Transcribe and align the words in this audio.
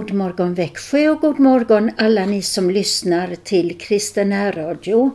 God 0.00 0.12
morgon 0.12 0.54
Växjö 0.54 1.08
och 1.08 1.20
god 1.20 1.40
morgon 1.40 1.90
alla 1.98 2.26
ni 2.26 2.42
som 2.42 2.70
lyssnar 2.70 3.34
till 3.34 3.78
Kristen 3.78 4.52
Radio 4.52 5.10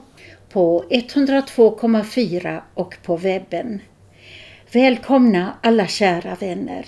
på 0.49 0.83
102,4 0.89 2.61
och 2.73 2.97
på 3.03 3.17
webben. 3.17 3.79
Välkomna 4.71 5.53
alla 5.63 5.87
kära 5.87 6.35
vänner. 6.35 6.85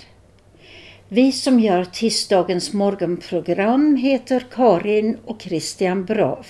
Vi 1.08 1.32
som 1.32 1.60
gör 1.60 1.84
tisdagens 1.84 2.72
morgonprogram 2.72 3.96
heter 3.96 4.46
Karin 4.52 5.18
och 5.24 5.42
Christian 5.42 6.04
Brav. 6.04 6.46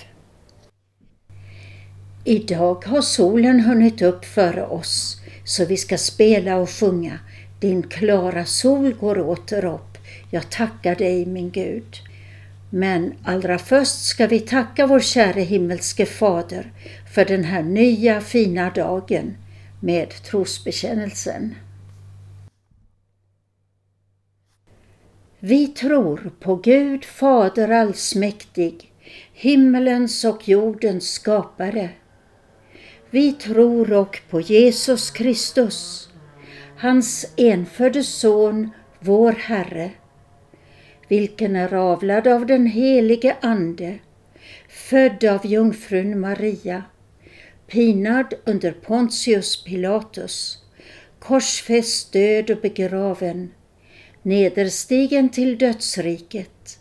Idag 2.25 2.85
har 2.85 3.01
solen 3.01 3.59
hunnit 3.59 4.01
upp 4.01 4.25
före 4.25 4.65
oss 4.65 5.21
så 5.45 5.65
vi 5.65 5.77
ska 5.77 5.97
spela 5.97 6.57
och 6.57 6.69
sjunga 6.69 7.19
Din 7.59 7.83
klara 7.83 8.45
sol 8.45 8.93
går 8.93 9.19
åter 9.19 9.65
upp 9.65 9.98
jag 10.31 10.49
tackar 10.49 10.95
dig 10.95 11.25
min 11.25 11.51
Gud. 11.51 11.97
Men 12.69 13.13
allra 13.23 13.57
först 13.57 14.05
ska 14.05 14.27
vi 14.27 14.39
tacka 14.39 14.87
vår 14.87 14.99
käre 14.99 15.41
himmelske 15.41 16.05
Fader 16.05 16.71
för 17.13 17.25
den 17.25 17.43
här 17.43 17.63
nya 17.63 18.21
fina 18.21 18.69
dagen 18.69 19.37
med 19.81 20.09
trosbekännelsen. 20.09 21.55
Vi 25.39 25.67
tror 25.67 26.31
på 26.39 26.55
Gud 26.55 27.05
Fader 27.05 27.69
allsmäktig, 27.69 28.93
himmelens 29.33 30.25
och 30.25 30.49
jordens 30.49 31.11
skapare. 31.11 31.89
Vi 33.09 33.31
tror 33.31 33.93
och 33.93 34.21
på 34.29 34.41
Jesus 34.41 35.11
Kristus, 35.11 36.09
hans 36.77 37.33
enfödde 37.37 38.03
Son, 38.03 38.69
vår 38.99 39.31
Herre, 39.31 39.91
vilken 41.09 41.55
är 41.55 41.73
avlad 41.73 42.27
av 42.27 42.45
den 42.45 42.65
helige 42.65 43.35
Ande, 43.41 43.99
född 44.69 45.23
av 45.23 45.45
jungfrun 45.45 46.19
Maria, 46.19 46.83
pinad 47.67 48.33
under 48.45 48.71
Pontius 48.71 49.63
Pilatus, 49.63 50.57
korsfäst, 51.19 52.13
död 52.13 52.49
och 52.49 52.61
begraven, 52.61 53.51
nederstigen 54.21 55.29
till 55.29 55.57
dödsriket, 55.57 56.79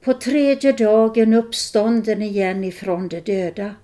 på 0.00 0.14
tredje 0.14 0.72
dagen 0.72 1.34
uppstånden 1.34 2.22
igen 2.22 2.64
ifrån 2.64 3.08
de 3.08 3.20
döda, 3.20 3.74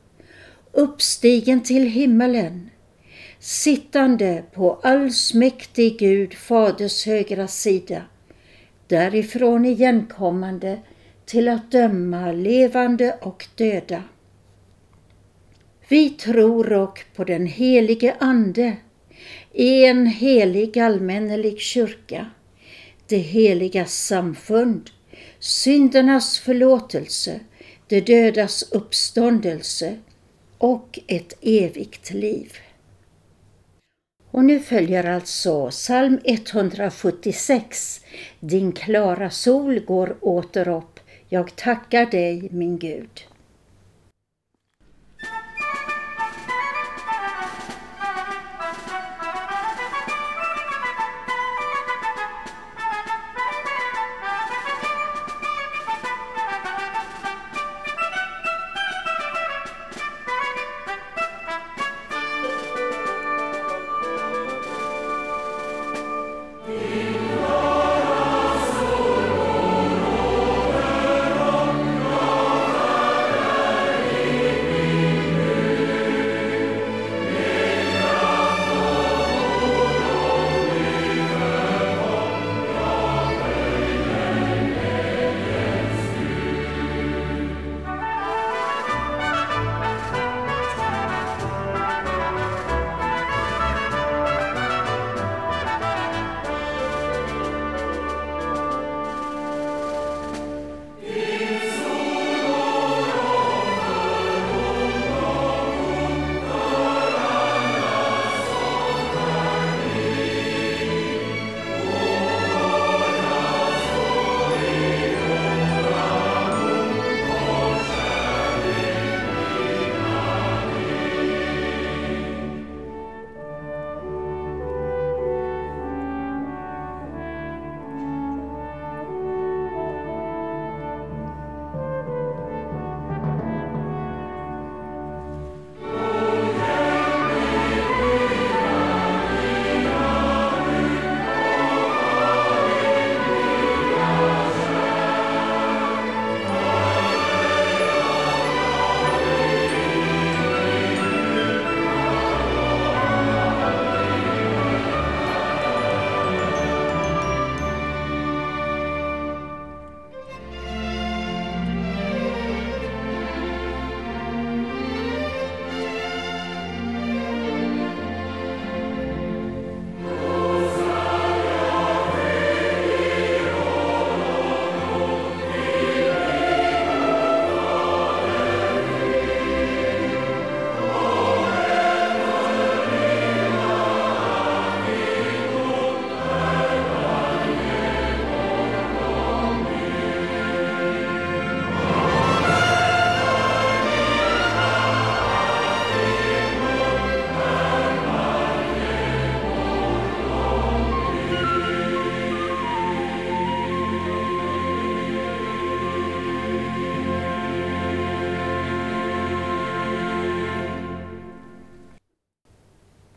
uppstigen 0.73 1.63
till 1.63 1.89
himmelen, 1.89 2.71
sittande 3.39 4.45
på 4.55 4.81
allsmäktig 4.83 5.99
Gud 5.99 6.35
Faders 6.35 7.07
högra 7.07 7.49
sida, 7.49 8.03
därifrån 8.87 9.65
igenkommande 9.65 10.79
till 11.25 11.49
att 11.49 11.71
döma 11.71 12.33
levande 12.33 13.19
och 13.21 13.47
döda. 13.55 14.03
Vi 15.89 16.11
tror 16.11 16.73
och 16.73 17.05
på 17.15 17.25
den 17.25 17.47
helige 17.47 18.15
Ande, 18.19 18.77
en 19.53 20.07
helig 20.07 20.79
allmännelig 20.79 21.61
kyrka, 21.61 22.31
det 23.07 23.19
heliga 23.19 23.85
samfund, 23.87 24.91
syndernas 25.39 26.39
förlåtelse, 26.39 27.41
det 27.89 28.01
dödas 28.01 28.73
uppståndelse 28.73 29.99
och 30.59 30.99
ett 31.07 31.35
evigt 31.41 32.11
liv. 32.11 32.53
Och 34.35 34.45
nu 34.45 34.61
följer 34.61 35.05
alltså 35.05 35.71
psalm 35.71 36.21
176. 36.25 38.01
Din 38.41 38.73
klara 38.73 39.31
sol 39.31 39.81
går 39.81 40.17
åter 40.21 40.69
upp. 40.69 41.01
Jag 41.29 41.57
tackar 41.57 42.07
dig, 42.07 42.49
min 42.51 42.79
Gud. 42.79 43.21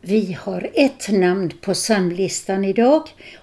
Vi 0.08 0.32
har 0.32 0.70
ett 0.74 1.08
namn 1.08 1.50
på 1.60 1.74
samlistan 1.74 2.64
idag 2.64 3.02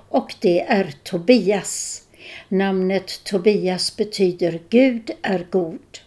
och 0.09 0.35
det 0.41 0.61
är 0.61 0.93
Tobias. 1.03 2.03
Namnet 2.49 3.23
Tobias 3.23 3.97
betyder 3.97 4.59
Gud 4.69 5.11
är 5.21 5.47
god. 5.49 5.99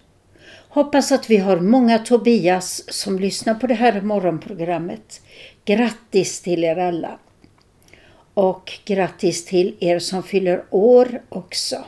Hoppas 0.68 1.12
att 1.12 1.30
vi 1.30 1.36
har 1.36 1.60
många 1.60 1.98
Tobias 1.98 2.84
som 2.88 3.18
lyssnar 3.18 3.54
på 3.54 3.66
det 3.66 3.74
här 3.74 4.00
morgonprogrammet. 4.00 5.20
Grattis 5.64 6.40
till 6.40 6.64
er 6.64 6.76
alla! 6.76 7.18
Och 8.34 8.72
grattis 8.84 9.44
till 9.44 9.76
er 9.80 9.98
som 9.98 10.22
fyller 10.22 10.64
år 10.70 11.22
också. 11.28 11.84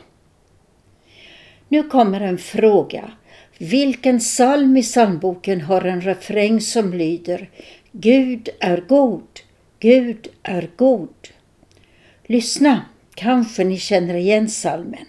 Nu 1.67 1.83
kommer 1.83 2.21
en 2.21 2.37
fråga. 2.37 3.11
Vilken 3.57 4.19
psalm 4.19 4.77
i 4.77 4.83
psalmboken 4.83 5.61
har 5.61 5.81
en 5.81 6.01
refräng 6.01 6.61
som 6.61 6.93
lyder 6.93 7.49
Gud 7.93 8.49
är 8.59 8.83
god, 8.87 9.39
Gud 9.79 10.27
är 10.43 10.69
god. 10.75 11.27
Lyssna, 12.23 12.85
kanske 13.15 13.63
ni 13.63 13.77
känner 13.77 14.13
igen 14.13 14.47
psalmen. 14.47 15.05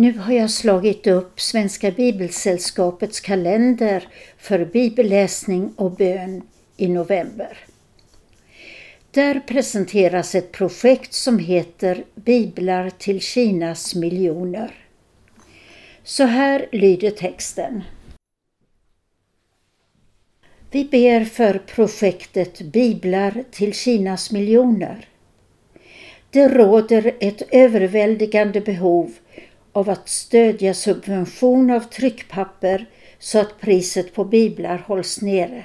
Nu 0.00 0.18
har 0.18 0.32
jag 0.32 0.50
slagit 0.50 1.06
upp 1.06 1.40
Svenska 1.40 1.90
Bibelsällskapets 1.90 3.20
kalender 3.20 4.08
för 4.38 4.64
bibelläsning 4.64 5.72
och 5.76 5.90
bön 5.90 6.42
i 6.76 6.88
november. 6.88 7.58
Där 9.10 9.40
presenteras 9.40 10.34
ett 10.34 10.52
projekt 10.52 11.12
som 11.12 11.38
heter 11.38 12.04
Biblar 12.14 12.90
till 12.90 13.20
Kinas 13.20 13.94
miljoner. 13.94 14.74
Så 16.04 16.24
här 16.24 16.66
lyder 16.72 17.10
texten. 17.10 17.82
Vi 20.70 20.84
ber 20.84 21.24
för 21.24 21.58
projektet 21.58 22.60
Biblar 22.60 23.44
till 23.50 23.74
Kinas 23.74 24.30
miljoner. 24.30 25.08
Det 26.30 26.48
råder 26.48 27.16
ett 27.20 27.42
överväldigande 27.50 28.60
behov 28.60 29.12
av 29.72 29.90
att 29.90 30.08
stödja 30.08 30.74
subvention 30.74 31.70
av 31.70 31.80
tryckpapper 31.80 32.86
så 33.18 33.38
att 33.38 33.60
priset 33.60 34.14
på 34.14 34.24
biblar 34.24 34.78
hålls 34.86 35.22
nere. 35.22 35.64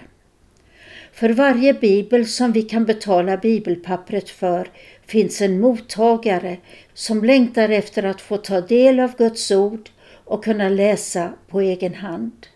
För 1.11 1.29
varje 1.29 1.73
bibel 1.73 2.27
som 2.27 2.51
vi 2.51 2.61
kan 2.61 2.85
betala 2.85 3.37
bibelpappret 3.37 4.29
för 4.29 4.69
finns 5.05 5.41
en 5.41 5.59
mottagare 5.59 6.57
som 6.93 7.23
längtar 7.23 7.69
efter 7.69 8.03
att 8.03 8.21
få 8.21 8.37
ta 8.37 8.61
del 8.61 8.99
av 8.99 9.15
Guds 9.17 9.51
ord 9.51 9.89
och 10.25 10.43
kunna 10.43 10.69
läsa 10.69 11.33
på 11.47 11.61
egen 11.61 11.93
hand. 11.93 12.47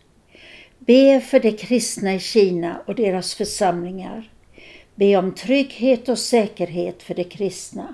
Be 0.80 1.22
för 1.22 1.40
de 1.40 1.52
kristna 1.52 2.16
i 2.16 2.20
Kina 2.20 2.82
och 2.86 2.96
deras 2.96 3.36
församlingar. 3.36 4.32
Be 4.96 5.16
om 5.16 5.36
trygghet 5.36 6.10
och 6.10 6.20
säkerhet 6.20 7.04
för 7.04 7.14
de 7.14 7.24
kristna. 7.24 7.94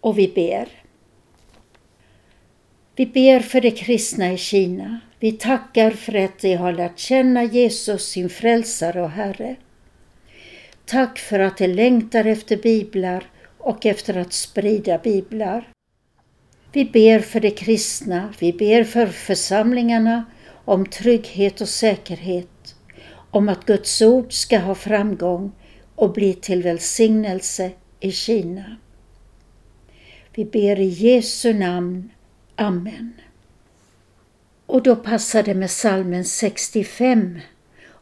Och 0.00 0.18
vi 0.18 0.28
ber. 0.28 0.79
Vi 3.00 3.06
ber 3.06 3.40
för 3.40 3.60
de 3.60 3.70
kristna 3.70 4.32
i 4.32 4.36
Kina. 4.36 5.00
Vi 5.20 5.32
tackar 5.32 5.90
för 5.90 6.14
att 6.14 6.38
de 6.38 6.54
har 6.54 6.72
lärt 6.72 6.98
känna 6.98 7.44
Jesus, 7.44 8.04
sin 8.04 8.28
frälsare 8.28 9.02
och 9.02 9.10
Herre. 9.10 9.56
Tack 10.84 11.18
för 11.18 11.40
att 11.40 11.58
de 11.58 11.68
längtar 11.68 12.24
efter 12.24 12.56
biblar 12.56 13.24
och 13.58 13.86
efter 13.86 14.16
att 14.16 14.32
sprida 14.32 14.98
biblar. 14.98 15.68
Vi 16.72 16.84
ber 16.84 17.18
för 17.18 17.40
de 17.40 17.50
kristna, 17.50 18.34
vi 18.38 18.52
ber 18.52 18.84
för 18.84 19.06
församlingarna 19.06 20.24
om 20.64 20.86
trygghet 20.86 21.60
och 21.60 21.68
säkerhet, 21.68 22.74
om 23.30 23.48
att 23.48 23.66
Guds 23.66 24.02
ord 24.02 24.32
ska 24.32 24.58
ha 24.58 24.74
framgång 24.74 25.52
och 25.94 26.12
bli 26.12 26.34
till 26.34 26.62
välsignelse 26.62 27.70
i 28.00 28.12
Kina. 28.12 28.76
Vi 30.34 30.44
ber 30.44 30.80
i 30.80 30.88
Jesu 30.88 31.54
namn. 31.54 32.10
Amen. 32.60 33.12
Och 34.66 34.82
då 34.82 34.96
passar 34.96 35.42
det 35.42 35.54
med 35.54 35.70
salmen 35.70 36.24
65 36.24 37.38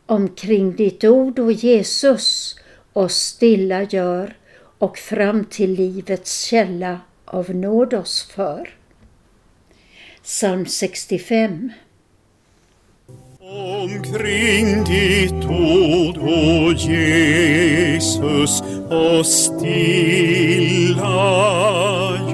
omkring 0.06 0.76
ditt 0.76 1.04
ord 1.04 1.38
och 1.38 1.52
Jesus 1.52 2.56
oss 2.92 3.14
stilla 3.14 3.82
gör 3.82 4.36
och 4.78 4.98
fram 4.98 5.44
till 5.44 5.72
livets 5.72 6.44
källa 6.44 7.00
av 7.24 7.54
nåd 7.54 7.94
oss 7.94 8.28
för. 8.34 8.70
Psalm 10.22 10.66
65 10.66 11.72
Omkring 13.40 14.84
ditt 14.84 15.44
ord, 15.44 16.18
o 16.18 16.72
Jesus, 16.72 18.62
oss 18.90 19.44
stilla 19.44 20.68
gör 20.98 22.27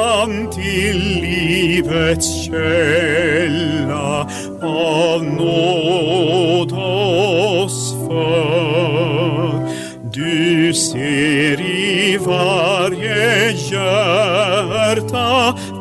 fram 0.00 0.50
till 0.50 1.20
livets 1.20 2.44
källa 2.44 4.28
av 4.62 5.24
nåd 5.24 6.72
oss 6.72 7.94
för. 8.08 9.68
Du 10.12 10.74
ser 10.74 11.60
i 11.60 12.18
varje 12.26 13.50
hjärta 13.50 15.28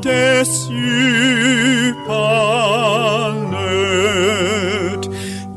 dess 0.04 0.70
djupa 0.70 2.20
nöd. 3.52 5.06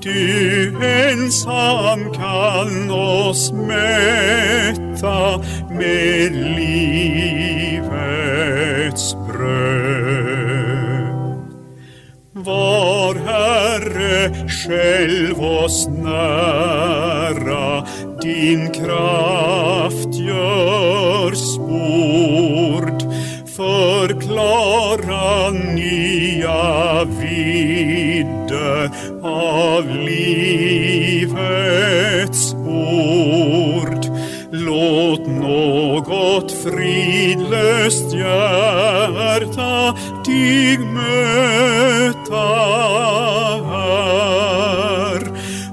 Du 0.02 0.76
ensam 0.84 2.12
kan 2.12 2.90
oss 2.90 3.52
mätta 3.52 5.38
med 5.70 6.51
Själv 14.72 15.44
oss 15.44 15.88
nära, 15.88 17.86
din 18.22 18.70
kraft 18.70 20.14
gör 20.14 21.34
sport. 21.34 23.02
Förklara 23.56 25.50
nya 25.50 27.04
vidder 27.04 28.90
av 29.22 29.88
livets 30.86 31.34
ord. 32.54 34.06
Låt 34.50 35.26
något 35.26 36.52
fridlöst 36.52 38.14
hjärta 38.14 39.96
dig 40.26 40.78
möta 40.78 42.11
här 42.36 44.22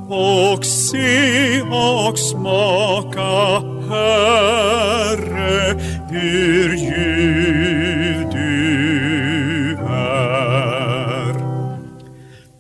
och 0.10 0.66
se 0.66 1.62
och 1.62 2.20
smaka, 2.20 3.64
Herre, 3.90 5.80
hur 6.10 6.76
ljuv 6.76 8.30
du 8.32 9.78
är. 9.90 11.34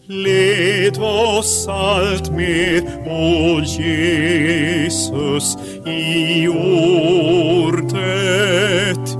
Led 0.07 0.97
oss 0.97 1.67
allt 1.67 2.31
mer, 2.31 2.81
o 3.05 3.61
Jesus, 3.61 5.57
i 5.85 6.47
ordet 6.47 7.79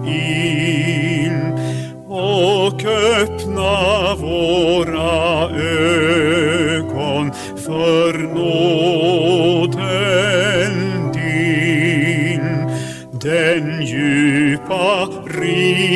in 0.08 1.60
och 2.08 2.82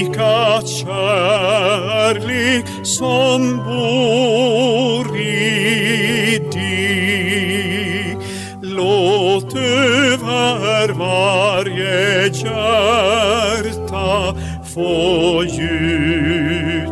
rika 0.04 0.62
kärlek 0.68 2.66
som 2.84 3.58
bor 3.58 5.18
i 5.18 6.40
dig. 6.52 8.18
Låt 8.62 9.56
över 9.56 10.94
varje 10.94 12.28
hjärta 12.28 13.16
få 14.74 15.44
gjuta 15.44 16.84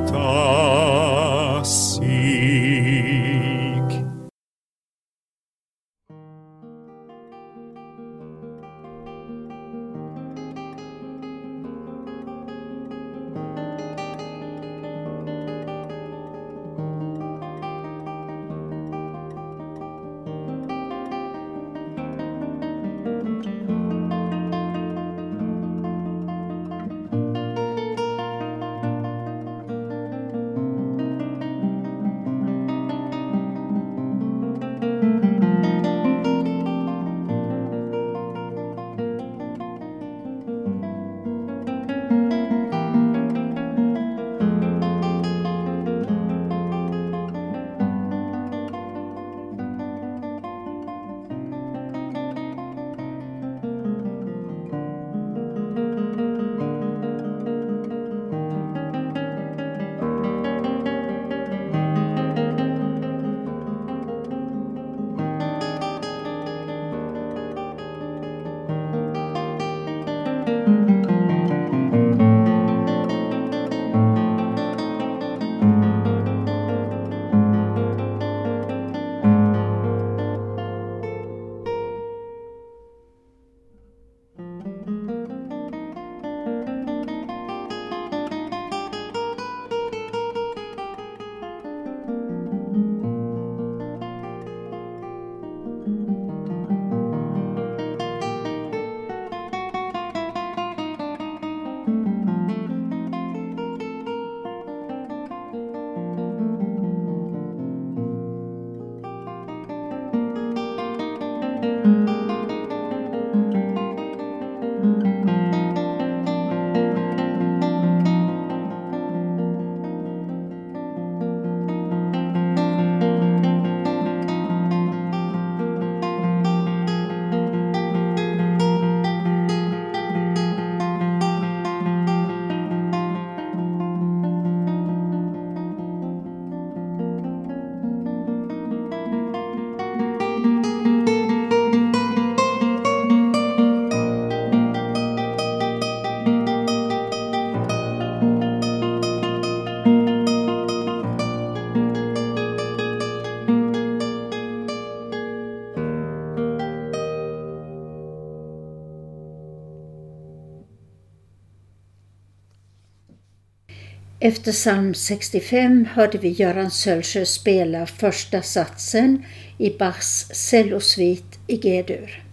Efter 164.24 164.52
psalm 164.52 164.94
65 164.94 165.86
hörde 165.94 166.18
vi 166.18 166.30
Göran 166.30 166.72
Sölsjö 166.72 167.26
spela 167.26 167.86
första 167.86 168.42
satsen 168.42 169.26
i 169.58 169.70
Bachs 169.78 170.30
cellosvit 170.34 171.40
i 171.48 171.58
G-dur. 171.58 172.24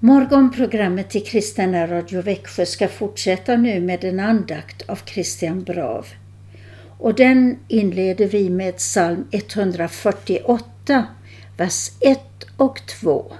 Morgonprogrammet 0.00 1.16
i 1.16 1.20
Kristina 1.20 1.86
Radio 1.86 2.22
Växjö 2.22 2.66
ska 2.66 2.88
fortsätta 2.88 3.56
nu 3.56 3.80
med 3.80 4.04
en 4.04 4.20
andakt 4.20 4.88
av 4.88 4.98
Christian 5.06 5.64
Brav. 5.64 6.06
Och 6.98 7.14
den 7.14 7.58
inleder 7.68 8.26
vi 8.26 8.50
med 8.50 8.76
psalm 8.76 9.28
148, 9.30 11.06
vers 11.56 11.90
1 12.00 12.20
och 12.56 12.80
2. 12.86 13.32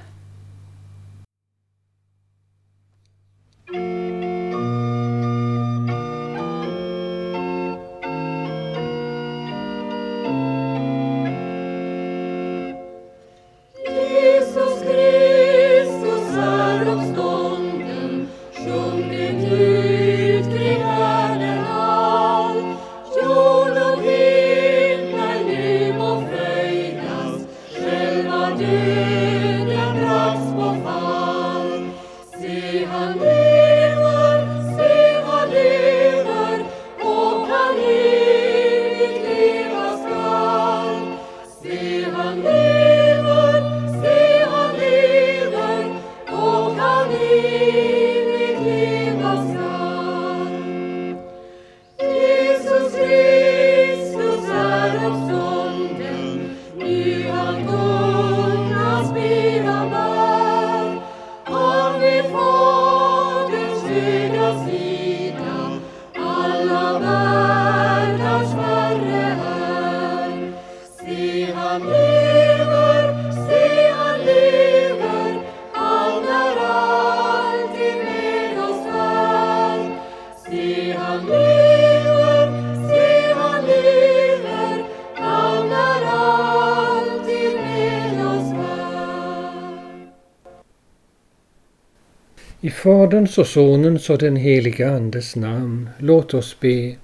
I 92.66 92.70
Faderns 92.70 93.38
och 93.38 93.46
Sonens 93.46 94.10
och 94.10 94.18
den 94.18 94.36
helige 94.36 94.90
Andes 94.90 95.36
namn, 95.36 95.90
låt 95.98 96.34
oss 96.34 96.60
be. 96.60 96.96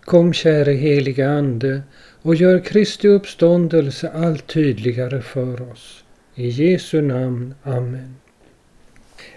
Kom 0.00 0.32
käre 0.32 0.72
helige 0.72 1.28
Ande 1.28 1.82
och 2.22 2.34
gör 2.34 2.58
Kristi 2.60 3.08
uppståndelse 3.08 4.10
allt 4.14 4.46
tydligare 4.46 5.20
för 5.20 5.72
oss. 5.72 6.04
I 6.34 6.48
Jesu 6.48 7.02
namn. 7.02 7.54
Amen. 7.62 8.16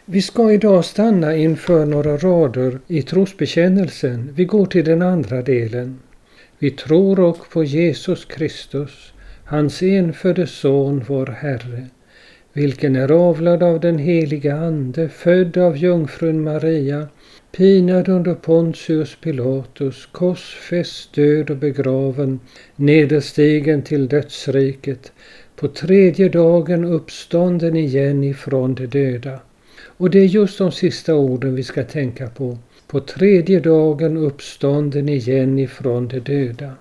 Vi 0.05 0.21
ska 0.21 0.51
idag 0.51 0.85
stanna 0.85 1.35
inför 1.35 1.85
några 1.85 2.17
rader 2.17 2.79
i 2.87 3.01
trosbekännelsen. 3.01 4.33
Vi 4.35 4.45
går 4.45 4.65
till 4.65 4.85
den 4.85 5.01
andra 5.01 5.41
delen. 5.41 5.99
Vi 6.59 6.71
tror 6.71 7.19
och 7.19 7.49
på 7.49 7.63
Jesus 7.63 8.25
Kristus, 8.25 9.13
hans 9.43 9.83
enfödde 9.83 10.47
Son, 10.47 11.03
vår 11.07 11.25
Herre, 11.25 11.87
vilken 12.53 12.95
är 12.95 13.11
avlad 13.11 13.63
av 13.63 13.79
den 13.79 13.97
heliga 13.97 14.55
Ande, 14.55 15.09
född 15.09 15.57
av 15.57 15.77
jungfrun 15.77 16.43
Maria, 16.43 17.07
pinad 17.51 18.09
under 18.09 18.33
Pontius 18.33 19.17
Pilatus, 19.21 20.05
korsfäst, 20.11 21.13
död 21.13 21.49
och 21.49 21.57
begraven, 21.57 22.39
nederstigen 22.75 23.81
till 23.81 24.07
dödsriket, 24.07 25.11
på 25.55 25.67
tredje 25.67 26.29
dagen 26.29 26.85
uppstånden 26.85 27.75
igen 27.75 28.23
ifrån 28.23 28.75
de 28.75 28.85
döda. 28.85 29.39
Och 29.97 30.09
det 30.09 30.19
är 30.19 30.25
just 30.25 30.57
de 30.57 30.71
sista 30.71 31.15
orden 31.15 31.55
vi 31.55 31.63
ska 31.63 31.83
tänka 31.83 32.27
på. 32.27 32.57
På 32.87 32.99
tredje 32.99 33.59
dagen 33.59 34.17
uppstånden 34.17 35.09
igen 35.09 35.59
ifrån 35.59 36.07
de 36.07 36.19
döda. 36.19 36.71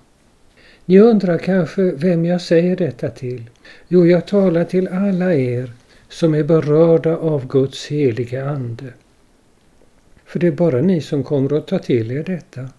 Ni 0.91 0.99
undrar 0.99 1.37
kanske 1.37 1.81
vem 1.81 2.25
jag 2.25 2.41
säger 2.41 2.75
detta 2.75 3.09
till? 3.09 3.49
Jo, 3.87 4.05
jag 4.07 4.27
talar 4.27 4.63
till 4.63 4.87
alla 4.87 5.33
er 5.33 5.71
som 6.09 6.33
är 6.33 6.43
berörda 6.43 7.17
av 7.17 7.47
Guds 7.47 7.87
heliga 7.87 8.49
Ande. 8.49 8.85
För 10.25 10.39
det 10.39 10.47
är 10.47 10.51
bara 10.51 10.81
ni 10.81 11.01
som 11.01 11.23
kommer 11.23 11.57
att 11.57 11.67
ta 11.67 11.79
till 11.79 12.11
er 12.11 12.23
detta. 12.23 12.69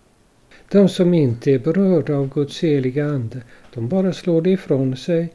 De 0.68 0.88
som 0.88 1.14
inte 1.14 1.51
är 1.51 1.59
berörda 1.59 2.16
av 2.16 2.29
Guds 2.35 2.62
heliga 2.62 3.07
Ande, 3.07 3.42
de 3.75 3.88
bara 3.88 4.12
slår 4.12 4.42
det 4.42 4.51
ifrån 4.51 4.96
sig 4.96 5.33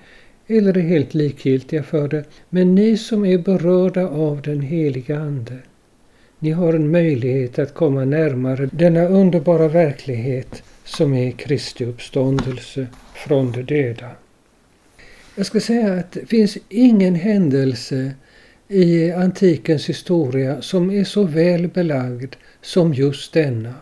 eller 0.48 0.78
är 0.78 0.82
helt 0.82 1.14
likgiltiga 1.14 1.84
för 1.84 2.08
det. 2.08 2.24
Men 2.50 2.76
ni 2.76 2.98
som 2.98 3.26
är 3.26 3.38
berörda 3.38 4.08
av 4.08 4.42
den 4.42 4.62
heliga 4.62 5.20
Ande, 5.20 5.58
ni 6.40 6.52
har 6.52 6.74
en 6.74 6.92
möjlighet 6.92 7.60
att 7.60 7.74
komma 7.74 8.06
närmare 8.06 8.70
denna 8.72 9.08
underbara 9.08 9.68
verklighet 9.68 10.64
som 10.88 11.14
är 11.14 11.32
Kristi 11.32 11.86
uppståndelse 11.86 12.88
från 13.14 13.52
de 13.52 13.64
döda. 13.64 14.12
Jag 15.36 15.46
ska 15.46 15.60
säga 15.60 15.94
att 15.94 16.12
det 16.12 16.26
finns 16.26 16.58
ingen 16.70 17.16
händelse 17.16 18.12
i 18.68 19.12
antikens 19.12 19.90
historia 19.90 20.62
som 20.62 20.92
är 20.92 21.04
så 21.04 21.24
väl 21.24 21.68
belagd 21.68 22.36
som 22.62 22.94
just 22.94 23.34
denna. 23.34 23.74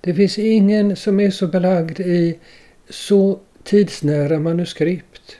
Det 0.00 0.14
finns 0.14 0.38
ingen 0.38 0.96
som 0.96 1.20
är 1.20 1.30
så 1.30 1.46
belagd 1.46 2.00
i 2.00 2.38
så 2.88 3.40
tidsnära 3.64 4.38
manuskript. 4.38 5.36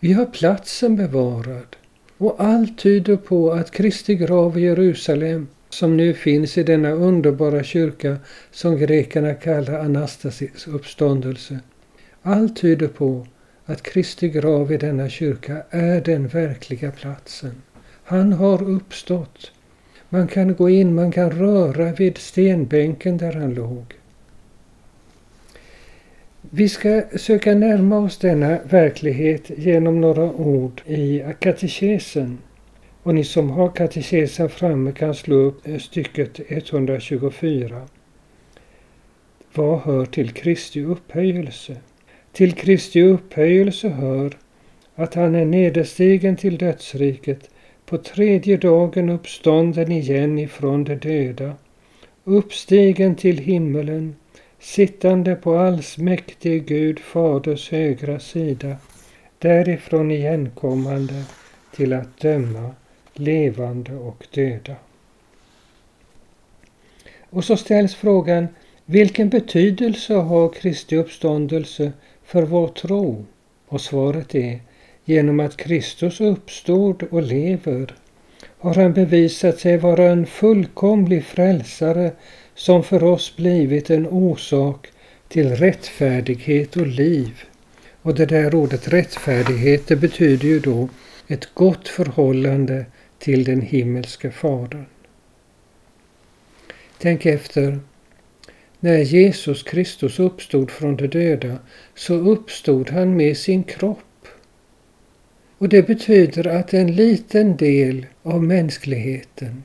Vi 0.00 0.12
har 0.12 0.26
platsen 0.26 0.96
bevarad 0.96 1.76
och 2.18 2.34
allt 2.38 2.78
tyder 2.78 3.16
på 3.16 3.52
att 3.52 3.70
Kristi 3.70 4.14
grav 4.14 4.58
i 4.58 4.62
Jerusalem 4.62 5.48
som 5.72 5.96
nu 5.96 6.14
finns 6.14 6.58
i 6.58 6.62
denna 6.62 6.90
underbara 6.90 7.62
kyrka 7.62 8.16
som 8.50 8.76
grekerna 8.76 9.34
kallar 9.34 9.78
Anastasis 9.78 10.66
uppståndelse. 10.66 11.60
Allt 12.22 12.56
tyder 12.56 12.88
på 12.88 13.26
att 13.64 13.82
Kristi 13.82 14.28
grav 14.28 14.72
i 14.72 14.76
denna 14.76 15.08
kyrka 15.08 15.62
är 15.70 16.00
den 16.00 16.28
verkliga 16.28 16.90
platsen. 16.90 17.62
Han 18.04 18.32
har 18.32 18.70
uppstått. 18.70 19.52
Man 20.08 20.28
kan 20.28 20.54
gå 20.54 20.70
in, 20.70 20.94
man 20.94 21.12
kan 21.12 21.30
röra 21.30 21.92
vid 21.92 22.18
stenbänken 22.18 23.16
där 23.16 23.32
han 23.32 23.54
låg. 23.54 23.84
Vi 26.50 26.68
ska 26.68 27.02
söka 27.16 27.54
närma 27.54 27.98
oss 27.98 28.18
denna 28.18 28.58
verklighet 28.64 29.50
genom 29.56 30.00
några 30.00 30.24
ord 30.24 30.82
i 30.86 31.24
katekesen. 31.38 32.38
Och 33.04 33.14
ni 33.14 33.24
som 33.24 33.50
har 33.50 33.68
katekesen 33.68 34.48
framme 34.48 34.92
kan 34.92 35.14
slå 35.14 35.36
upp 35.36 35.68
eh, 35.68 35.78
stycket 35.78 36.40
124. 36.48 37.86
Vad 39.54 39.80
hör 39.80 40.06
till 40.06 40.30
Kristi 40.30 40.84
upphöjelse? 40.84 41.76
Till 42.32 42.52
Kristi 42.52 43.02
upphöjelse 43.02 43.88
hör 43.88 44.36
att 44.94 45.14
han 45.14 45.34
är 45.34 45.44
nederstigen 45.44 46.36
till 46.36 46.58
dödsriket, 46.58 47.50
på 47.86 47.98
tredje 47.98 48.56
dagen 48.56 49.08
uppstånden 49.08 49.92
igen 49.92 50.38
ifrån 50.38 50.84
de 50.84 50.94
döda, 50.94 51.54
uppstigen 52.24 53.14
till 53.14 53.38
himmelen, 53.38 54.16
sittande 54.58 55.34
på 55.34 55.56
allsmäktig 55.58 56.66
Gud 56.66 56.98
Faders 56.98 57.70
högra 57.70 58.18
sida, 58.18 58.76
därifrån 59.38 60.10
igenkommande 60.10 61.24
till 61.76 61.92
att 61.92 62.20
döma 62.20 62.70
levande 63.14 63.94
och 63.94 64.26
döda. 64.34 64.76
Och 67.30 67.44
så 67.44 67.56
ställs 67.56 67.94
frågan, 67.94 68.48
vilken 68.84 69.28
betydelse 69.28 70.14
har 70.14 70.48
Kristi 70.48 70.96
uppståndelse 70.96 71.92
för 72.24 72.42
vår 72.42 72.68
tro? 72.68 73.24
Och 73.68 73.80
svaret 73.80 74.34
är, 74.34 74.60
genom 75.04 75.40
att 75.40 75.56
Kristus 75.56 76.20
uppstod 76.20 77.02
och 77.02 77.22
lever 77.22 77.94
har 78.58 78.74
han 78.74 78.92
bevisat 78.92 79.58
sig 79.58 79.76
vara 79.76 80.10
en 80.10 80.26
fullkomlig 80.26 81.24
frälsare 81.24 82.12
som 82.54 82.84
för 82.84 83.04
oss 83.04 83.36
blivit 83.36 83.90
en 83.90 84.06
orsak 84.06 84.86
till 85.28 85.56
rättfärdighet 85.56 86.76
och 86.76 86.86
liv. 86.86 87.42
Och 88.02 88.14
det 88.14 88.26
där 88.26 88.54
ordet 88.54 88.88
rättfärdighet 88.88 89.86
det 89.86 89.96
betyder 89.96 90.48
ju 90.48 90.60
då 90.60 90.88
ett 91.28 91.54
gott 91.54 91.88
förhållande 91.88 92.86
till 93.22 93.44
den 93.44 93.60
himmelske 93.60 94.30
Fadern. 94.30 94.84
Tänk 96.98 97.26
efter. 97.26 97.78
När 98.80 98.98
Jesus 98.98 99.62
Kristus 99.62 100.18
uppstod 100.18 100.70
från 100.70 100.96
de 100.96 101.06
döda 101.06 101.58
så 101.94 102.14
uppstod 102.14 102.90
han 102.90 103.16
med 103.16 103.36
sin 103.36 103.64
kropp. 103.64 104.26
Och 105.58 105.68
det 105.68 105.86
betyder 105.86 106.46
att 106.46 106.74
en 106.74 106.96
liten 106.96 107.56
del 107.56 108.06
av 108.22 108.42
mänskligheten, 108.42 109.62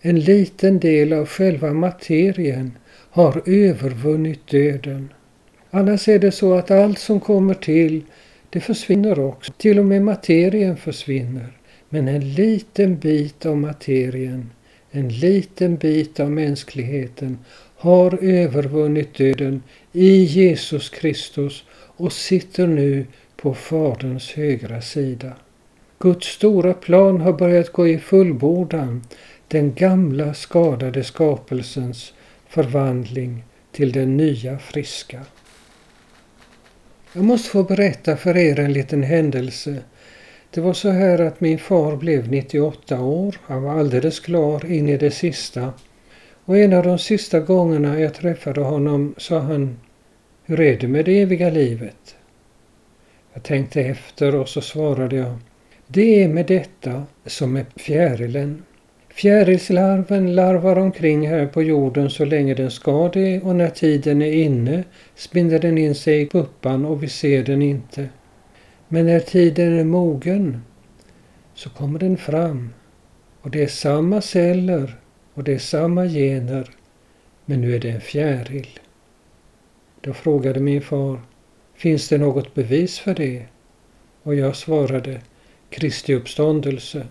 en 0.00 0.20
liten 0.20 0.78
del 0.80 1.12
av 1.12 1.26
själva 1.26 1.72
materien 1.72 2.72
har 3.10 3.42
övervunnit 3.46 4.46
döden. 4.46 5.12
Annars 5.70 6.08
är 6.08 6.18
det 6.18 6.32
så 6.32 6.54
att 6.54 6.70
allt 6.70 6.98
som 6.98 7.20
kommer 7.20 7.54
till, 7.54 8.02
det 8.50 8.60
försvinner 8.60 9.18
också. 9.18 9.52
Till 9.52 9.78
och 9.78 9.84
med 9.84 10.02
materien 10.02 10.76
försvinner. 10.76 11.52
Men 11.94 12.08
en 12.08 12.34
liten 12.34 12.98
bit 12.98 13.46
av 13.46 13.56
materien, 13.56 14.50
en 14.90 15.08
liten 15.08 15.76
bit 15.76 16.20
av 16.20 16.30
mänskligheten 16.30 17.38
har 17.76 18.24
övervunnit 18.24 19.14
döden 19.14 19.62
i 19.92 20.24
Jesus 20.24 20.88
Kristus 20.88 21.64
och 21.72 22.12
sitter 22.12 22.66
nu 22.66 23.06
på 23.36 23.54
Faderns 23.54 24.32
högra 24.32 24.82
sida. 24.82 25.32
Guds 25.98 26.26
stora 26.26 26.74
plan 26.74 27.20
har 27.20 27.32
börjat 27.32 27.72
gå 27.72 27.88
i 27.88 27.98
fullbordan, 27.98 29.02
den 29.48 29.74
gamla 29.74 30.34
skadade 30.34 31.04
skapelsens 31.04 32.14
förvandling 32.48 33.44
till 33.72 33.92
den 33.92 34.16
nya 34.16 34.58
friska. 34.58 35.20
Jag 37.12 37.24
måste 37.24 37.50
få 37.50 37.62
berätta 37.62 38.16
för 38.16 38.36
er 38.36 38.58
en 38.58 38.72
liten 38.72 39.02
händelse. 39.02 39.82
Det 40.54 40.60
var 40.60 40.72
så 40.72 40.90
här 40.90 41.18
att 41.18 41.40
min 41.40 41.58
far 41.58 41.96
blev 41.96 42.30
98 42.30 43.00
år. 43.00 43.36
Han 43.42 43.62
var 43.62 43.78
alldeles 43.78 44.20
klar 44.20 44.72
in 44.72 44.88
i 44.88 44.96
det 44.96 45.10
sista. 45.10 45.72
Och 46.44 46.56
en 46.56 46.72
av 46.72 46.84
de 46.84 46.98
sista 46.98 47.40
gångerna 47.40 48.00
jag 48.00 48.14
träffade 48.14 48.60
honom 48.60 49.14
sa 49.18 49.38
han 49.38 49.76
Hur 50.44 50.60
är 50.60 50.78
det 50.78 50.88
med 50.88 51.04
det 51.04 51.22
eviga 51.22 51.50
livet? 51.50 52.16
Jag 53.32 53.42
tänkte 53.42 53.80
efter 53.80 54.34
och 54.34 54.48
så 54.48 54.60
svarade 54.60 55.16
jag 55.16 55.38
Det 55.86 56.22
är 56.22 56.28
med 56.28 56.46
detta 56.46 57.04
som 57.26 57.52
med 57.52 57.66
fjärilen. 57.76 58.62
Fjärilslarven 59.08 60.34
larvar 60.34 60.78
omkring 60.78 61.28
här 61.28 61.46
på 61.46 61.62
jorden 61.62 62.10
så 62.10 62.24
länge 62.24 62.54
den 62.54 62.70
ska 62.70 63.08
det 63.08 63.40
och 63.40 63.56
när 63.56 63.70
tiden 63.70 64.22
är 64.22 64.32
inne 64.32 64.84
spinner 65.14 65.58
den 65.58 65.78
in 65.78 65.94
sig 65.94 66.20
i 66.20 66.26
puppan 66.26 66.84
och 66.84 67.02
vi 67.02 67.08
ser 67.08 67.44
den 67.44 67.62
inte. 67.62 68.08
Men 68.92 69.06
när 69.06 69.20
tiden 69.20 69.78
är 69.78 69.84
mogen 69.84 70.62
så 71.54 71.70
kommer 71.70 71.98
den 71.98 72.16
fram 72.16 72.70
och 73.40 73.50
det 73.50 73.62
är 73.62 73.66
samma 73.66 74.20
celler 74.20 74.98
och 75.34 75.44
det 75.44 75.54
är 75.54 75.58
samma 75.58 76.06
gener 76.06 76.70
men 77.44 77.60
nu 77.60 77.74
är 77.74 77.80
det 77.80 77.90
en 77.90 78.00
fjäril. 78.00 78.68
Då 80.00 80.12
frågade 80.12 80.60
min 80.60 80.82
far 80.82 81.20
Finns 81.74 82.08
det 82.08 82.18
något 82.18 82.54
bevis 82.54 82.98
för 82.98 83.14
det? 83.14 83.46
Och 84.22 84.34
jag 84.34 84.56
svarade 84.56 85.20
Kristi 85.70 86.14
uppståndelse. 86.14 87.06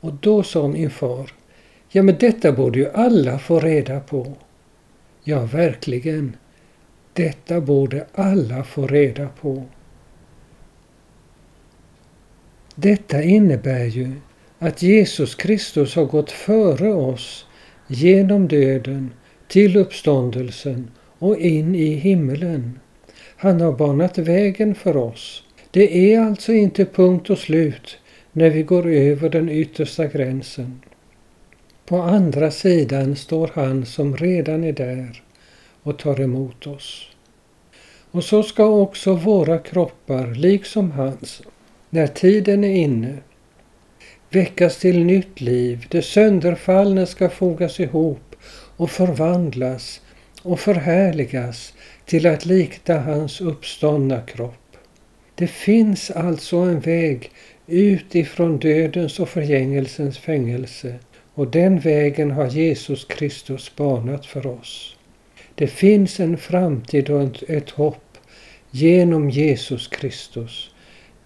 Och 0.00 0.12
då 0.14 0.42
sa 0.42 0.68
min 0.68 0.90
far, 0.90 1.32
ja 1.88 2.02
men 2.02 2.16
detta 2.20 2.52
borde 2.52 2.78
ju 2.78 2.90
alla 2.90 3.38
få 3.38 3.60
reda 3.60 4.00
på. 4.00 4.32
Ja, 5.24 5.44
verkligen. 5.44 6.36
Detta 7.12 7.60
borde 7.60 8.06
alla 8.14 8.64
få 8.64 8.86
reda 8.86 9.28
på. 9.28 9.66
Detta 12.74 13.22
innebär 13.22 13.84
ju 13.84 14.12
att 14.58 14.82
Jesus 14.82 15.34
Kristus 15.34 15.96
har 15.96 16.04
gått 16.04 16.30
före 16.30 16.92
oss 16.92 17.46
genom 17.86 18.48
döden 18.48 19.10
till 19.48 19.76
uppståndelsen 19.76 20.90
och 21.18 21.38
in 21.38 21.74
i 21.74 21.94
himmelen. 21.94 22.78
Han 23.36 23.60
har 23.60 23.72
banat 23.72 24.18
vägen 24.18 24.74
för 24.74 24.96
oss. 24.96 25.44
Det 25.70 26.14
är 26.14 26.20
alltså 26.20 26.52
inte 26.52 26.84
punkt 26.84 27.30
och 27.30 27.38
slut 27.38 27.98
när 28.32 28.50
vi 28.50 28.62
går 28.62 28.86
över 28.88 29.30
den 29.30 29.48
yttersta 29.48 30.06
gränsen. 30.06 30.82
På 31.86 31.96
andra 31.96 32.50
sidan 32.50 33.16
står 33.16 33.50
han 33.54 33.86
som 33.86 34.16
redan 34.16 34.64
är 34.64 34.72
där 34.72 35.22
och 35.82 35.98
tar 35.98 36.20
emot 36.20 36.66
oss. 36.66 37.08
Och 38.10 38.24
så 38.24 38.42
ska 38.42 38.66
också 38.66 39.14
våra 39.14 39.58
kroppar, 39.58 40.34
liksom 40.34 40.90
hans, 40.90 41.42
när 41.94 42.06
tiden 42.06 42.64
är 42.64 42.74
inne, 42.74 43.16
väckas 44.30 44.78
till 44.78 45.04
nytt 45.04 45.40
liv. 45.40 45.86
Det 45.90 46.02
sönderfallna 46.02 47.06
ska 47.06 47.30
fogas 47.30 47.80
ihop 47.80 48.36
och 48.76 48.90
förvandlas 48.90 50.00
och 50.42 50.60
förhärligas 50.60 51.74
till 52.04 52.26
att 52.26 52.46
likna 52.46 52.98
hans 52.98 53.40
uppståndna 53.40 54.20
kropp. 54.20 54.76
Det 55.34 55.46
finns 55.46 56.10
alltså 56.10 56.56
en 56.56 56.80
väg 56.80 57.30
ut 57.66 58.14
ifrån 58.14 58.58
dödens 58.58 59.20
och 59.20 59.28
förgängelsens 59.28 60.18
fängelse 60.18 60.94
och 61.34 61.50
den 61.50 61.78
vägen 61.78 62.30
har 62.30 62.46
Jesus 62.46 63.04
Kristus 63.04 63.76
banat 63.76 64.26
för 64.26 64.46
oss. 64.46 64.96
Det 65.54 65.66
finns 65.66 66.20
en 66.20 66.38
framtid 66.38 67.10
och 67.10 67.42
ett 67.48 67.70
hopp 67.70 68.18
genom 68.70 69.30
Jesus 69.30 69.88
Kristus. 69.88 70.71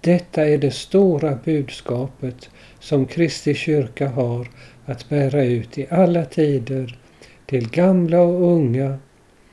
Detta 0.06 0.48
är 0.48 0.58
det 0.58 0.70
stora 0.70 1.38
budskapet 1.44 2.50
som 2.78 3.06
Kristi 3.06 3.54
kyrka 3.54 4.08
har 4.08 4.48
att 4.84 5.08
bära 5.08 5.44
ut 5.44 5.78
i 5.78 5.86
alla 5.90 6.24
tider 6.24 6.98
till 7.46 7.70
gamla 7.70 8.20
och 8.20 8.52
unga, 8.52 8.98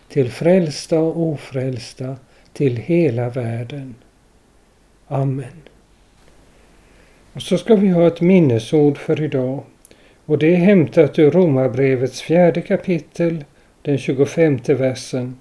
till 0.09 0.31
frälsta 0.31 0.99
och 0.99 1.19
ofrälsta, 1.21 2.15
till 2.53 2.77
hela 2.77 3.29
världen. 3.29 3.95
Amen. 5.07 5.61
Och 7.33 7.41
så 7.41 7.57
ska 7.57 7.75
vi 7.75 7.87
ha 7.87 8.07
ett 8.07 8.21
minnesord 8.21 8.97
för 8.97 9.21
idag. 9.21 9.63
Och 10.25 10.37
det 10.37 10.53
är 10.53 10.57
hämtat 10.57 11.19
ur 11.19 11.31
Romarbrevets 11.31 12.21
fjärde 12.21 12.61
kapitel, 12.61 13.45
den 13.81 13.97
25 13.97 14.59
versen. 14.67 15.35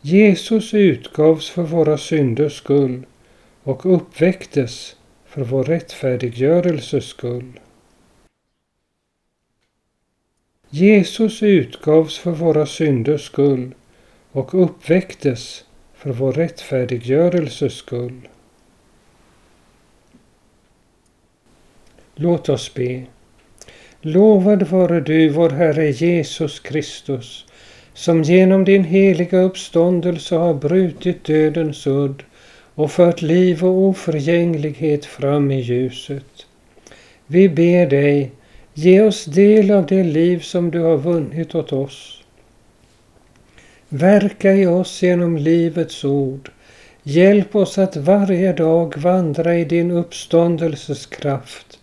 Jesus 0.00 0.74
utgavs 0.74 1.50
för 1.50 1.62
våra 1.62 1.98
synders 1.98 2.56
skull 2.56 3.02
och 3.66 3.94
uppväcktes 3.94 4.96
för 5.24 5.44
vår 5.44 5.64
rättfärdiggörelses 5.64 7.04
skull. 7.04 7.60
Jesus 10.70 11.42
utgavs 11.42 12.18
för 12.18 12.30
våra 12.30 12.66
synders 12.66 13.26
skull 13.26 13.74
och 14.32 14.62
uppväcktes 14.64 15.64
för 15.94 16.10
vår 16.10 16.32
rättfärdiggörelses 16.32 17.74
skull. 17.74 18.28
Låt 22.14 22.48
oss 22.48 22.74
be. 22.74 23.04
Lovad 24.00 24.62
vare 24.62 25.00
du, 25.00 25.28
vår 25.28 25.50
Herre 25.50 25.90
Jesus 25.90 26.60
Kristus, 26.60 27.46
som 27.94 28.22
genom 28.22 28.64
din 28.64 28.84
heliga 28.84 29.38
uppståndelse 29.38 30.36
har 30.36 30.54
brutit 30.54 31.24
dödens 31.24 31.86
udd 31.86 32.22
och 32.76 32.90
fört 32.90 33.22
liv 33.22 33.64
och 33.64 33.78
oförgänglighet 33.78 35.04
fram 35.04 35.50
i 35.50 35.60
ljuset. 35.60 36.46
Vi 37.26 37.48
ber 37.48 37.86
dig, 37.86 38.32
ge 38.74 39.00
oss 39.02 39.24
del 39.24 39.70
av 39.70 39.86
det 39.86 40.04
liv 40.04 40.40
som 40.40 40.70
du 40.70 40.80
har 40.80 40.96
vunnit 40.96 41.54
åt 41.54 41.72
oss. 41.72 42.24
Verka 43.88 44.52
i 44.52 44.66
oss 44.66 45.02
genom 45.02 45.36
livets 45.36 46.04
ord. 46.04 46.50
Hjälp 47.02 47.56
oss 47.56 47.78
att 47.78 47.96
varje 47.96 48.52
dag 48.52 48.98
vandra 48.98 49.58
i 49.58 49.64
din 49.64 49.90
uppståndelses 49.90 51.06
kraft 51.06 51.78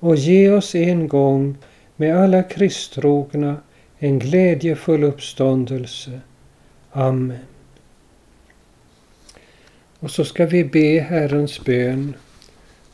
och 0.00 0.16
ge 0.16 0.50
oss 0.50 0.74
en 0.74 1.08
gång 1.08 1.56
med 1.96 2.16
alla 2.16 2.42
kristtrogna 2.42 3.56
en 3.98 4.18
glädjefull 4.18 5.04
uppståndelse. 5.04 6.20
Amen. 6.92 7.47
Och 10.00 10.10
så 10.10 10.24
ska 10.24 10.46
vi 10.46 10.64
be 10.64 11.00
Herrens 11.00 11.64
bön. 11.64 12.14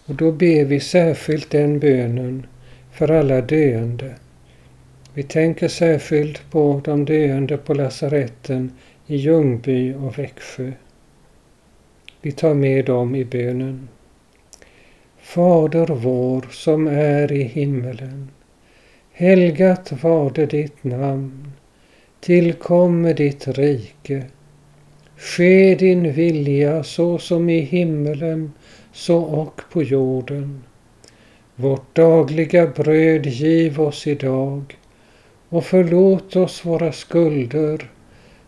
Och 0.06 0.14
då 0.14 0.32
ber 0.32 0.64
vi 0.64 0.80
särskilt 0.80 1.50
den 1.50 1.78
bönen 1.78 2.46
för 2.92 3.10
alla 3.10 3.40
döende. 3.40 4.14
Vi 5.14 5.22
tänker 5.22 5.68
särskilt 5.68 6.50
på 6.50 6.80
de 6.84 7.04
döende 7.04 7.56
på 7.56 7.74
lasaretten 7.74 8.72
i 9.06 9.16
Ljungby 9.16 9.94
och 9.94 10.18
Växjö. 10.18 10.72
Vi 12.22 12.32
tar 12.32 12.54
med 12.54 12.84
dem 12.84 13.14
i 13.14 13.24
bönen. 13.24 13.88
Fader 15.18 15.86
vår 15.86 16.46
som 16.50 16.86
är 16.86 17.32
i 17.32 17.42
himmelen. 17.42 18.30
Helgat 19.12 19.92
varde 20.02 20.46
ditt 20.46 20.84
namn. 20.84 21.52
Tillkomme 22.20 23.12
ditt 23.12 23.48
rike. 23.48 24.24
Ske 25.24 25.74
din 25.74 26.12
vilja 26.12 26.82
så 26.82 27.18
som 27.18 27.50
i 27.50 27.60
himmelen 27.60 28.52
så 28.92 29.18
och 29.18 29.60
på 29.72 29.82
jorden. 29.82 30.64
Vårt 31.56 31.94
dagliga 31.94 32.66
bröd 32.66 33.26
giv 33.26 33.80
oss 33.80 34.06
idag 34.06 34.78
och 35.48 35.64
förlåt 35.64 36.36
oss 36.36 36.64
våra 36.64 36.92
skulder 36.92 37.90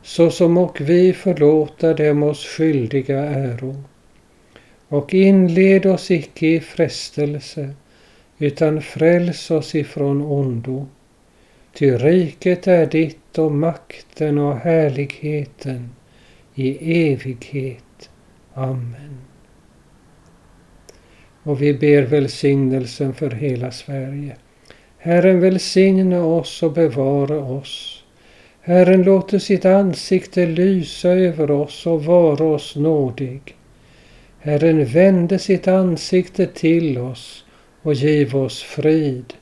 så 0.03 0.31
som 0.31 0.59
och 0.59 0.81
vi 0.81 1.13
förlåta 1.13 1.95
dem 1.95 2.23
oss 2.23 2.45
skyldiga 2.47 3.21
äro 3.21 3.83
och 4.89 5.15
inled 5.15 5.87
oss 5.87 6.11
icke 6.11 6.47
i 6.47 6.61
frestelse, 6.61 7.71
utan 8.39 8.83
fräls 8.83 9.51
oss 9.51 9.75
ifrån 9.75 10.23
ondo. 10.23 10.87
Ty 11.73 11.97
riket 11.97 12.67
är 12.67 12.87
ditt 12.87 13.39
och 13.39 13.53
makten 13.53 14.39
och 14.39 14.57
härligheten 14.57 15.91
i 16.57 17.11
evighet. 17.13 18.11
Amen. 18.55 19.19
Och 21.43 21.63
vi 21.63 21.75
ber 21.75 22.03
välsignelsen 22.03 23.15
för 23.15 23.31
hela 23.31 23.71
Sverige. 23.71 24.37
Herren 24.99 25.41
välsigne 25.41 26.19
oss 26.19 26.63
och 26.63 26.73
bevara 26.73 27.39
oss. 27.39 28.05
Herren 28.61 29.03
låter 29.03 29.39
sitt 29.39 29.65
ansikte 29.65 30.47
lysa 30.47 31.09
över 31.09 31.51
oss 31.51 31.87
och 31.87 32.05
vara 32.05 32.45
oss 32.45 32.77
nådig. 32.77 33.57
Herren 34.39 34.85
vände 34.85 35.39
sitt 35.39 35.69
ansikte 35.69 36.47
till 36.47 36.99
oss 36.99 37.45
och 37.83 37.95
giv 37.95 38.37
oss 38.37 38.63
frid. 38.63 39.35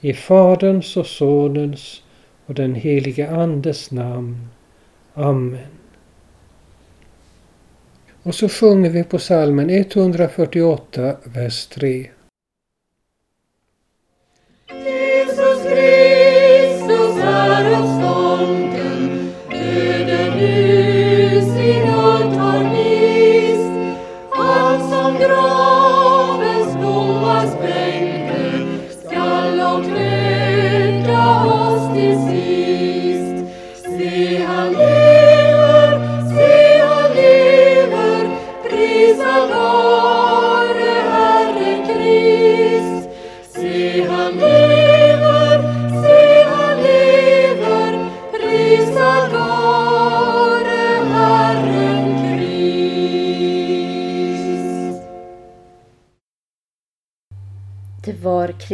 I 0.00 0.12
Faderns 0.12 0.96
och 0.96 1.06
Sonens 1.06 2.02
och 2.46 2.54
den 2.54 2.74
helige 2.74 3.30
Andes 3.30 3.90
namn. 3.90 4.48
Amen. 5.14 5.79
Och 8.22 8.34
så 8.34 8.48
sjunger 8.48 8.90
vi 8.90 9.04
på 9.04 9.18
salmen 9.18 9.70
148, 9.70 11.16
vers 11.24 11.66
3. 11.66 12.10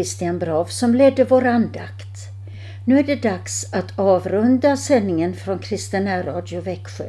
Christian 0.07 0.39
Brav 0.39 0.65
som 0.65 0.95
ledde 0.95 1.25
vår 1.25 1.47
andakt. 1.47 2.29
Nu 2.85 2.99
är 2.99 3.03
det 3.03 3.23
dags 3.23 3.73
att 3.73 3.99
avrunda 3.99 4.77
sändningen 4.77 5.35
från 5.35 5.59
Kristen 5.59 6.23
Radio 6.23 6.61
Växjö. 6.61 7.05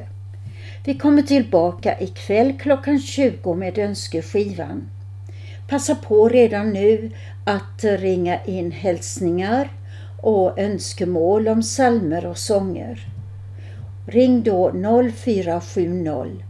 Vi 0.85 0.97
kommer 0.97 1.21
tillbaka 1.21 1.99
ikväll 1.99 2.59
klockan 2.59 2.99
20 2.99 3.53
med 3.53 3.77
önskeskivan. 3.77 4.89
Passa 5.69 5.95
på 5.95 6.29
redan 6.29 6.73
nu 6.73 7.11
att 7.45 7.83
ringa 7.83 8.43
in 8.43 8.71
hälsningar 8.71 9.71
och 10.21 10.59
önskemål 10.59 11.47
om 11.47 11.63
salmer 11.63 12.25
och 12.25 12.37
sånger. 12.37 13.07
Ring 14.07 14.43
då 14.43 14.71
0470 15.13 16.41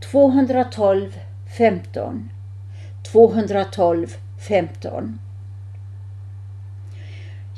212 0.00 1.12
15 1.58 2.30
212 3.12 4.16
15. 4.48 5.18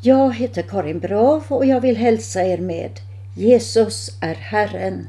Jag 0.02 0.34
heter 0.34 0.62
Karin 0.62 0.98
Brav 0.98 1.44
och 1.48 1.66
jag 1.66 1.80
vill 1.80 1.96
hälsa 1.96 2.42
er 2.44 2.58
med 2.58 2.90
Jesus 3.34 4.10
är 4.20 4.34
Herren. 4.34 5.06